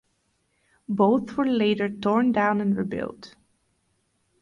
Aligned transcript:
Both 0.89 1.37
were 1.37 1.45
later 1.45 1.87
torn 1.87 2.31
down 2.31 2.59
and 2.59 2.75
rebuilt. 2.75 3.35